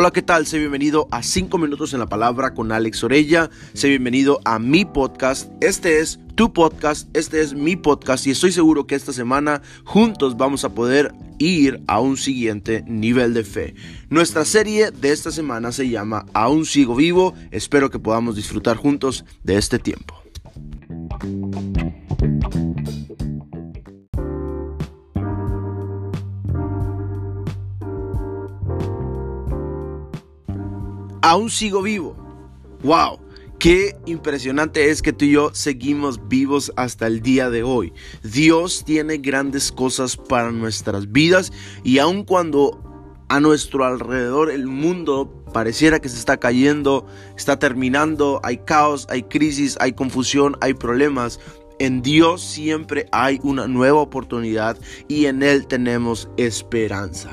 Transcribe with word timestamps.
Hola, 0.00 0.12
¿qué 0.12 0.22
tal? 0.22 0.46
Sé 0.46 0.58
bienvenido 0.58 1.08
a 1.10 1.22
5 1.22 1.58
minutos 1.58 1.92
en 1.92 2.00
la 2.00 2.06
palabra 2.06 2.54
con 2.54 2.72
Alex 2.72 3.04
Orella. 3.04 3.50
Sé 3.74 3.90
bienvenido 3.90 4.40
a 4.46 4.58
mi 4.58 4.86
podcast. 4.86 5.52
Este 5.60 6.00
es 6.00 6.18
tu 6.36 6.54
podcast, 6.54 7.14
este 7.14 7.42
es 7.42 7.52
mi 7.52 7.76
podcast 7.76 8.26
y 8.26 8.30
estoy 8.30 8.50
seguro 8.50 8.86
que 8.86 8.94
esta 8.94 9.12
semana 9.12 9.60
juntos 9.84 10.38
vamos 10.38 10.64
a 10.64 10.70
poder 10.70 11.12
ir 11.38 11.82
a 11.86 12.00
un 12.00 12.16
siguiente 12.16 12.82
nivel 12.86 13.34
de 13.34 13.44
fe. 13.44 13.74
Nuestra 14.08 14.46
serie 14.46 14.90
de 14.90 15.12
esta 15.12 15.30
semana 15.30 15.70
se 15.70 15.90
llama 15.90 16.24
Aún 16.32 16.64
sigo 16.64 16.94
vivo. 16.94 17.34
Espero 17.50 17.90
que 17.90 17.98
podamos 17.98 18.36
disfrutar 18.36 18.78
juntos 18.78 19.26
de 19.44 19.58
este 19.58 19.78
tiempo. 19.78 20.14
Aún 31.22 31.50
sigo 31.50 31.82
vivo. 31.82 32.16
¡Wow! 32.82 33.20
Qué 33.58 33.94
impresionante 34.06 34.88
es 34.90 35.02
que 35.02 35.12
tú 35.12 35.26
y 35.26 35.32
yo 35.32 35.50
seguimos 35.52 36.28
vivos 36.28 36.72
hasta 36.76 37.06
el 37.06 37.20
día 37.20 37.50
de 37.50 37.62
hoy. 37.62 37.92
Dios 38.22 38.84
tiene 38.86 39.18
grandes 39.18 39.70
cosas 39.70 40.16
para 40.16 40.50
nuestras 40.50 41.12
vidas 41.12 41.52
y 41.84 41.98
aun 41.98 42.24
cuando 42.24 42.82
a 43.28 43.38
nuestro 43.38 43.84
alrededor 43.84 44.50
el 44.50 44.66
mundo 44.66 45.44
pareciera 45.52 46.00
que 46.00 46.08
se 46.08 46.18
está 46.18 46.38
cayendo, 46.38 47.06
está 47.36 47.58
terminando, 47.58 48.40
hay 48.42 48.56
caos, 48.58 49.06
hay 49.10 49.24
crisis, 49.24 49.76
hay 49.78 49.92
confusión, 49.92 50.56
hay 50.62 50.72
problemas, 50.72 51.38
en 51.80 52.02
Dios 52.02 52.42
siempre 52.42 53.06
hay 53.10 53.40
una 53.42 53.66
nueva 53.66 54.00
oportunidad 54.00 54.78
y 55.08 55.26
en 55.26 55.42
Él 55.42 55.66
tenemos 55.66 56.28
esperanza. 56.36 57.30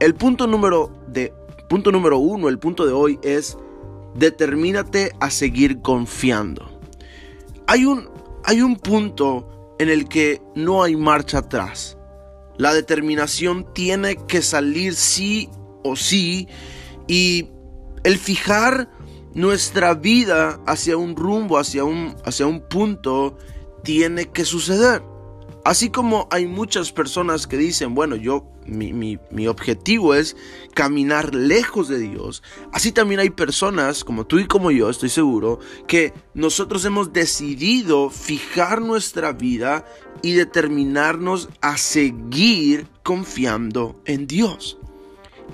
El 0.00 0.14
punto 0.14 0.46
número 0.46 0.92
de 1.08 1.32
punto 1.72 1.90
número 1.90 2.18
uno, 2.18 2.50
el 2.50 2.58
punto 2.58 2.84
de 2.84 2.92
hoy 2.92 3.18
es 3.22 3.56
determínate 4.14 5.12
a 5.20 5.30
seguir 5.30 5.80
confiando. 5.80 6.70
Hay 7.66 7.86
un, 7.86 8.10
hay 8.44 8.60
un 8.60 8.76
punto 8.76 9.74
en 9.78 9.88
el 9.88 10.06
que 10.06 10.42
no 10.54 10.82
hay 10.82 10.96
marcha 10.96 11.38
atrás. 11.38 11.96
La 12.58 12.74
determinación 12.74 13.72
tiene 13.72 14.16
que 14.16 14.42
salir 14.42 14.94
sí 14.94 15.48
o 15.82 15.96
sí 15.96 16.46
y 17.08 17.48
el 18.04 18.18
fijar 18.18 18.90
nuestra 19.32 19.94
vida 19.94 20.60
hacia 20.66 20.98
un 20.98 21.16
rumbo, 21.16 21.56
hacia 21.56 21.84
un, 21.84 22.14
hacia 22.26 22.46
un 22.46 22.60
punto, 22.68 23.38
tiene 23.82 24.26
que 24.26 24.44
suceder. 24.44 25.00
Así 25.64 25.90
como 25.90 26.26
hay 26.30 26.46
muchas 26.46 26.90
personas 26.90 27.46
que 27.46 27.56
dicen, 27.56 27.94
bueno, 27.94 28.16
yo, 28.16 28.44
mi, 28.66 28.92
mi, 28.92 29.46
objetivo 29.46 30.14
es 30.14 30.36
caminar 30.74 31.36
lejos 31.36 31.86
de 31.86 32.00
Dios. 32.00 32.42
Así 32.72 32.90
también 32.90 33.20
hay 33.20 33.30
personas, 33.30 34.02
como 34.02 34.26
tú 34.26 34.40
y 34.40 34.46
como 34.46 34.72
yo, 34.72 34.90
estoy 34.90 35.08
seguro, 35.08 35.60
que 35.86 36.12
nosotros 36.34 36.84
hemos 36.84 37.12
decidido 37.12 38.10
fijar 38.10 38.82
nuestra 38.82 39.32
vida 39.32 39.84
y 40.20 40.32
determinarnos 40.32 41.48
a 41.60 41.76
seguir 41.76 42.88
confiando 43.04 44.00
en 44.04 44.26
Dios. 44.26 44.78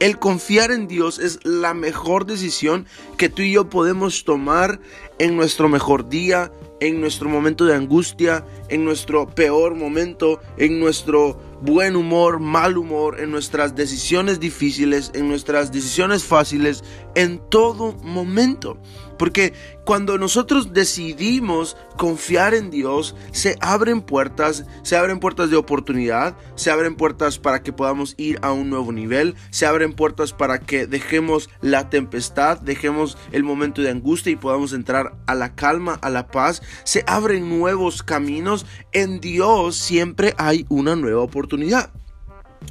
El 0.00 0.20
confiar 0.20 0.70
en 0.70 0.86
Dios 0.86 1.18
es 1.18 1.40
la 1.44 1.74
mejor 1.74 2.24
decisión 2.24 2.86
que 3.16 3.28
tú 3.28 3.42
y 3.42 3.52
yo 3.52 3.68
podemos 3.68 4.22
tomar 4.22 4.78
en 5.18 5.36
nuestro 5.36 5.68
mejor 5.68 6.08
día, 6.08 6.52
en 6.78 7.00
nuestro 7.00 7.28
momento 7.28 7.64
de 7.64 7.74
angustia, 7.74 8.44
en 8.68 8.84
nuestro 8.84 9.26
peor 9.26 9.74
momento, 9.74 10.40
en 10.56 10.78
nuestro 10.78 11.40
buen 11.62 11.96
humor, 11.96 12.38
mal 12.38 12.78
humor, 12.78 13.18
en 13.18 13.32
nuestras 13.32 13.74
decisiones 13.74 14.38
difíciles, 14.38 15.10
en 15.14 15.28
nuestras 15.28 15.72
decisiones 15.72 16.22
fáciles, 16.22 16.84
en 17.16 17.40
todo 17.50 17.94
momento. 17.94 18.78
Porque 19.18 19.52
cuando 19.84 20.16
nosotros 20.16 20.72
decidimos 20.72 21.76
confiar 21.96 22.54
en 22.54 22.70
Dios, 22.70 23.16
se 23.32 23.56
abren 23.60 24.00
puertas, 24.00 24.64
se 24.82 24.96
abren 24.96 25.18
puertas 25.20 25.50
de 25.50 25.56
oportunidad, 25.56 26.36
se 26.54 26.70
abren 26.70 26.94
puertas 26.94 27.38
para 27.38 27.62
que 27.62 27.72
podamos 27.72 28.14
ir 28.16 28.38
a 28.42 28.52
un 28.52 28.70
nuevo 28.70 28.92
nivel, 28.92 29.34
se 29.50 29.66
abren 29.66 29.92
puertas 29.92 30.32
para 30.32 30.60
que 30.60 30.86
dejemos 30.86 31.50
la 31.60 31.90
tempestad, 31.90 32.60
dejemos 32.60 33.18
el 33.32 33.42
momento 33.42 33.82
de 33.82 33.90
angustia 33.90 34.32
y 34.32 34.36
podamos 34.36 34.72
entrar 34.72 35.16
a 35.26 35.34
la 35.34 35.54
calma, 35.54 35.98
a 36.00 36.10
la 36.10 36.28
paz, 36.28 36.62
se 36.84 37.04
abren 37.06 37.48
nuevos 37.48 38.02
caminos, 38.02 38.66
en 38.92 39.20
Dios 39.20 39.76
siempre 39.76 40.34
hay 40.38 40.64
una 40.68 40.96
nueva 40.96 41.22
oportunidad. 41.22 41.90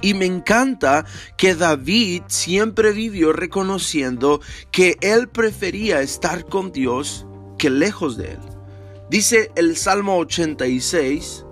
Y 0.00 0.14
me 0.14 0.26
encanta 0.26 1.04
que 1.36 1.54
David 1.54 2.22
siempre 2.28 2.92
vivió 2.92 3.32
reconociendo 3.32 4.40
que 4.70 4.96
él 5.00 5.28
prefería 5.28 6.00
estar 6.00 6.44
con 6.44 6.72
Dios 6.72 7.26
que 7.58 7.70
lejos 7.70 8.16
de 8.16 8.32
él. 8.32 8.38
Dice 9.10 9.50
el 9.56 9.76
Salmo 9.76 10.18
86, 10.18 11.44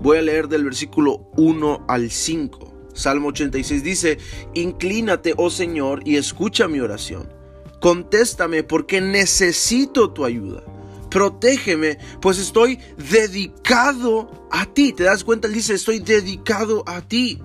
voy 0.00 0.18
a 0.18 0.22
leer 0.22 0.48
del 0.48 0.64
versículo 0.64 1.30
1 1.36 1.86
al 1.88 2.10
5. 2.10 2.72
Salmo 2.94 3.28
86 3.28 3.82
dice, 3.82 4.18
Inclínate, 4.54 5.34
oh 5.36 5.50
Señor, 5.50 6.02
y 6.04 6.16
escucha 6.16 6.68
mi 6.68 6.80
oración. 6.80 7.32
Contéstame 7.80 8.62
porque 8.62 9.00
necesito 9.00 10.10
tu 10.10 10.24
ayuda. 10.24 10.62
Protégeme, 11.10 11.98
pues 12.20 12.38
estoy 12.38 12.78
dedicado 12.96 14.48
a 14.50 14.66
ti. 14.66 14.92
¿Te 14.92 15.04
das 15.04 15.24
cuenta? 15.24 15.48
Dice, 15.48 15.74
estoy 15.74 15.98
dedicado 15.98 16.84
a 16.86 17.00
ti. 17.02 17.40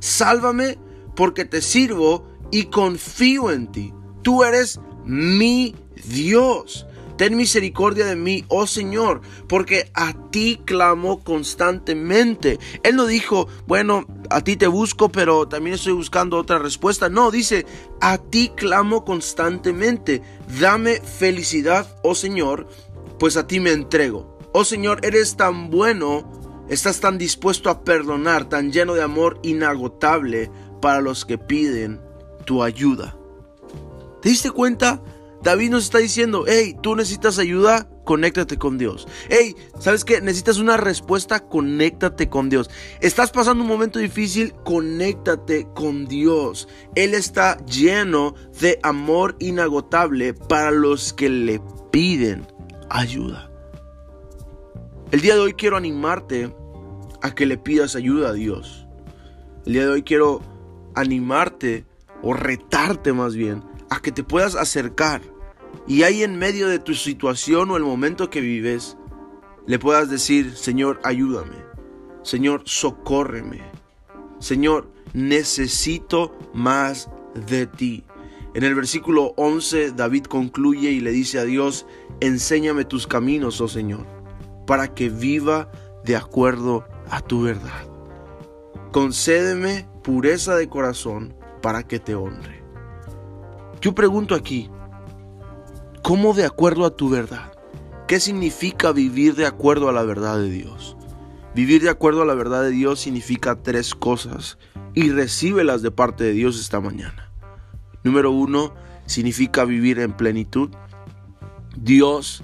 Sálvame 0.00 0.78
porque 1.14 1.44
te 1.44 1.62
sirvo 1.62 2.26
y 2.50 2.64
confío 2.64 3.50
en 3.50 3.70
ti. 3.70 3.92
Tú 4.22 4.42
eres 4.42 4.80
mi 5.04 5.74
Dios. 6.04 6.86
Ten 7.16 7.36
misericordia 7.36 8.06
de 8.06 8.16
mí, 8.16 8.46
oh 8.48 8.66
Señor, 8.66 9.20
porque 9.46 9.90
a 9.92 10.14
ti 10.30 10.58
clamo 10.64 11.22
constantemente. 11.22 12.58
Él 12.82 12.96
no 12.96 13.04
dijo, 13.04 13.46
bueno, 13.66 14.06
a 14.30 14.42
ti 14.42 14.56
te 14.56 14.66
busco, 14.66 15.10
pero 15.10 15.46
también 15.46 15.74
estoy 15.74 15.92
buscando 15.92 16.38
otra 16.38 16.58
respuesta. 16.58 17.10
No, 17.10 17.30
dice, 17.30 17.66
a 18.00 18.16
ti 18.16 18.50
clamo 18.56 19.04
constantemente. 19.04 20.22
Dame 20.58 21.02
felicidad, 21.02 21.94
oh 22.02 22.14
Señor, 22.14 22.68
pues 23.18 23.36
a 23.36 23.46
ti 23.46 23.60
me 23.60 23.72
entrego. 23.72 24.38
Oh 24.54 24.64
Señor, 24.64 25.04
eres 25.04 25.36
tan 25.36 25.68
bueno 25.68 26.39
Estás 26.70 27.00
tan 27.00 27.18
dispuesto 27.18 27.68
a 27.68 27.82
perdonar, 27.82 28.48
tan 28.48 28.70
lleno 28.70 28.94
de 28.94 29.02
amor 29.02 29.40
inagotable 29.42 30.52
para 30.80 31.00
los 31.00 31.24
que 31.24 31.36
piden 31.36 32.00
tu 32.44 32.62
ayuda. 32.62 33.16
¿Te 34.22 34.28
diste 34.28 34.52
cuenta? 34.52 35.02
David 35.42 35.70
nos 35.70 35.82
está 35.82 35.98
diciendo, 35.98 36.44
hey, 36.46 36.76
tú 36.80 36.94
necesitas 36.94 37.40
ayuda, 37.40 37.90
conéctate 38.04 38.56
con 38.56 38.78
Dios. 38.78 39.08
Hey, 39.28 39.56
¿sabes 39.80 40.04
qué? 40.04 40.20
Necesitas 40.20 40.58
una 40.58 40.76
respuesta, 40.76 41.40
conéctate 41.40 42.28
con 42.28 42.48
Dios. 42.48 42.70
Estás 43.00 43.32
pasando 43.32 43.64
un 43.64 43.68
momento 43.68 43.98
difícil, 43.98 44.54
conéctate 44.64 45.66
con 45.74 46.06
Dios. 46.06 46.68
Él 46.94 47.14
está 47.14 47.56
lleno 47.66 48.36
de 48.60 48.78
amor 48.84 49.34
inagotable 49.40 50.34
para 50.34 50.70
los 50.70 51.12
que 51.14 51.30
le 51.30 51.60
piden 51.90 52.46
ayuda. 52.90 53.50
El 55.10 55.22
día 55.22 55.34
de 55.34 55.40
hoy 55.40 55.54
quiero 55.54 55.76
animarte 55.76 56.54
a 57.22 57.34
que 57.34 57.46
le 57.46 57.58
pidas 57.58 57.96
ayuda 57.96 58.30
a 58.30 58.32
Dios. 58.32 58.86
El 59.66 59.74
día 59.74 59.82
de 59.82 59.92
hoy 59.92 60.02
quiero 60.02 60.40
animarte 60.94 61.84
o 62.22 62.34
retarte 62.34 63.12
más 63.12 63.34
bien 63.34 63.62
a 63.90 64.00
que 64.00 64.12
te 64.12 64.24
puedas 64.24 64.54
acercar 64.54 65.22
y 65.86 66.02
ahí 66.02 66.22
en 66.22 66.38
medio 66.38 66.68
de 66.68 66.78
tu 66.78 66.94
situación 66.94 67.70
o 67.70 67.76
el 67.76 67.82
momento 67.82 68.30
que 68.30 68.40
vives 68.40 68.96
le 69.66 69.78
puedas 69.78 70.10
decir, 70.10 70.56
Señor, 70.56 71.00
ayúdame. 71.04 71.56
Señor, 72.22 72.62
socórreme. 72.64 73.62
Señor, 74.38 74.90
necesito 75.12 76.36
más 76.54 77.10
de 77.34 77.66
ti. 77.66 78.04
En 78.54 78.64
el 78.64 78.74
versículo 78.74 79.32
11 79.36 79.92
David 79.92 80.24
concluye 80.24 80.90
y 80.90 81.00
le 81.00 81.12
dice 81.12 81.38
a 81.38 81.44
Dios, 81.44 81.86
enséñame 82.20 82.84
tus 82.84 83.06
caminos, 83.06 83.60
oh 83.60 83.68
Señor, 83.68 84.06
para 84.66 84.92
que 84.94 85.08
viva 85.08 85.70
de 86.04 86.16
acuerdo 86.16 86.84
a 87.10 87.20
tu 87.20 87.42
verdad. 87.42 87.86
Concédeme 88.92 89.88
pureza 90.02 90.56
de 90.56 90.68
corazón 90.68 91.34
para 91.60 91.82
que 91.82 91.98
te 91.98 92.14
honre. 92.14 92.62
Yo 93.80 93.94
pregunto 93.94 94.34
aquí, 94.34 94.70
¿cómo 96.02 96.34
de 96.34 96.44
acuerdo 96.44 96.84
a 96.84 96.96
tu 96.96 97.08
verdad? 97.08 97.52
¿Qué 98.06 98.18
significa 98.20 98.92
vivir 98.92 99.34
de 99.36 99.46
acuerdo 99.46 99.88
a 99.88 99.92
la 99.92 100.02
verdad 100.02 100.38
de 100.38 100.50
Dios? 100.50 100.96
Vivir 101.54 101.82
de 101.82 101.90
acuerdo 101.90 102.22
a 102.22 102.26
la 102.26 102.34
verdad 102.34 102.62
de 102.62 102.70
Dios 102.70 103.00
significa 103.00 103.56
tres 103.56 103.94
cosas 103.94 104.58
y 104.94 105.10
recíbelas 105.10 105.82
de 105.82 105.90
parte 105.90 106.24
de 106.24 106.32
Dios 106.32 106.58
esta 106.58 106.80
mañana. 106.80 107.32
Número 108.02 108.30
uno, 108.30 108.74
significa 109.06 109.64
vivir 109.64 109.98
en 110.00 110.12
plenitud. 110.12 110.70
Dios 111.76 112.42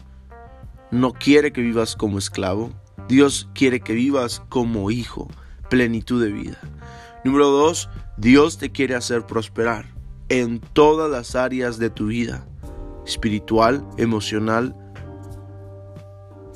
no 0.90 1.12
quiere 1.12 1.52
que 1.52 1.60
vivas 1.60 1.96
como 1.96 2.18
esclavo. 2.18 2.70
Dios 3.08 3.48
quiere 3.54 3.80
que 3.80 3.92
vivas 3.92 4.42
como 4.48 4.90
hijo, 4.90 5.28
plenitud 5.70 6.22
de 6.22 6.32
vida. 6.32 6.58
Número 7.24 7.48
dos, 7.50 7.88
Dios 8.16 8.58
te 8.58 8.70
quiere 8.70 8.94
hacer 8.94 9.26
prosperar. 9.26 9.94
en 10.28 10.58
todas 10.58 11.08
las 11.08 11.36
áreas 11.36 11.78
de 11.78 11.88
tu 11.88 12.06
vida, 12.06 12.44
espiritual, 13.06 13.86
emocional, 13.96 14.74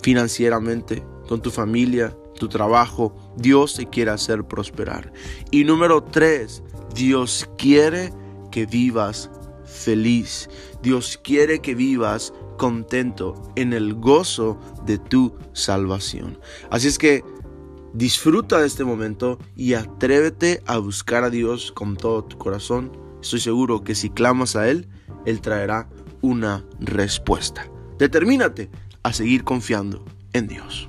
financieramente, 0.02 1.04
con 1.28 1.40
tu 1.40 1.52
familia, 1.52 2.16
tu 2.36 2.48
trabajo. 2.48 3.14
Dios 3.36 3.74
te 3.74 3.86
quiere 3.86 4.10
hacer 4.10 4.42
prosperar. 4.44 5.12
Y 5.52 5.62
número 5.62 6.02
tres, 6.02 6.64
Dios 6.94 7.48
quiere 7.56 8.12
que 8.50 8.66
vivas 8.66 9.30
feliz. 9.70 10.48
Dios 10.82 11.18
quiere 11.22 11.60
que 11.60 11.74
vivas 11.74 12.32
contento 12.58 13.40
en 13.56 13.72
el 13.72 13.94
gozo 13.94 14.58
de 14.84 14.98
tu 14.98 15.34
salvación. 15.52 16.38
Así 16.70 16.88
es 16.88 16.98
que 16.98 17.24
disfruta 17.94 18.60
de 18.60 18.66
este 18.66 18.84
momento 18.84 19.38
y 19.56 19.74
atrévete 19.74 20.62
a 20.66 20.78
buscar 20.78 21.24
a 21.24 21.30
Dios 21.30 21.72
con 21.72 21.96
todo 21.96 22.24
tu 22.24 22.36
corazón. 22.36 22.92
Estoy 23.22 23.40
seguro 23.40 23.82
que 23.82 23.94
si 23.94 24.10
clamas 24.10 24.56
a 24.56 24.68
Él, 24.68 24.88
Él 25.24 25.40
traerá 25.40 25.88
una 26.20 26.64
respuesta. 26.80 27.70
Determínate 27.98 28.70
a 29.02 29.12
seguir 29.12 29.44
confiando 29.44 30.04
en 30.32 30.46
Dios. 30.46 30.88